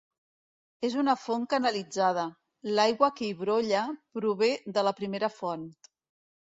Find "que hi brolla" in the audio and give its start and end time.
3.21-3.87